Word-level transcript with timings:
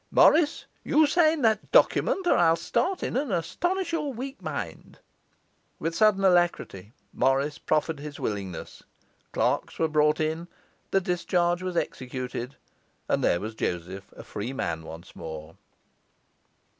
Morris, 0.09 0.65
you 0.83 1.05
sign 1.05 1.43
that 1.43 1.71
document, 1.71 2.25
or 2.25 2.35
I'll 2.35 2.55
start 2.55 3.03
in 3.03 3.15
and 3.15 3.31
astonish 3.31 3.91
your 3.91 4.11
weak 4.11 4.41
mind.' 4.41 4.97
With 5.77 5.93
a 5.93 5.95
sudden 5.95 6.23
alacrity, 6.25 6.93
Morris 7.13 7.59
proffered 7.59 7.99
his 7.99 8.19
willingness. 8.19 8.81
Clerks 9.31 9.77
were 9.77 9.87
brought 9.87 10.19
in, 10.19 10.47
the 10.89 11.01
discharge 11.01 11.61
was 11.61 11.77
executed, 11.77 12.55
and 13.07 13.23
there 13.23 13.39
was 13.39 13.53
Joseph 13.53 14.11
a 14.13 14.23
free 14.23 14.53
man 14.53 14.81
once 14.81 15.15
more. 15.15 15.55